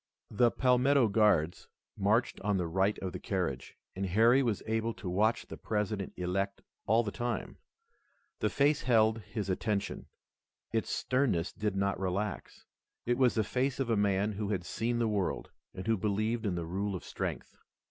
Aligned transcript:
The 0.31 0.49
Palmetto 0.49 1.09
Guards 1.09 1.67
marched 1.95 2.39
on 2.41 2.57
the 2.57 2.65
right 2.65 2.97
of 3.03 3.11
the 3.13 3.19
carriage, 3.19 3.77
and 3.95 4.07
Harry 4.07 4.41
was 4.41 4.63
able 4.65 4.95
to 4.95 5.07
watch 5.07 5.45
the 5.45 5.57
President 5.57 6.11
elect 6.17 6.63
all 6.87 7.03
the 7.03 7.11
time. 7.11 7.59
The 8.39 8.49
face 8.49 8.81
held 8.81 9.19
his 9.19 9.47
attention. 9.47 10.07
Its 10.71 10.89
sternness 10.89 11.53
did 11.53 11.75
not 11.75 11.99
relax. 11.99 12.65
It 13.05 13.19
was 13.19 13.35
the 13.35 13.43
face 13.43 13.79
of 13.79 13.91
a 13.91 13.95
man 13.95 14.31
who 14.31 14.49
had 14.49 14.63
seen 14.65 14.97
the 14.97 15.07
world, 15.07 15.51
and 15.71 15.85
who 15.85 15.97
believed 15.97 16.47
in 16.47 16.55
the 16.55 16.65
rule 16.65 16.95
of 16.95 17.03
strength. 17.03 17.55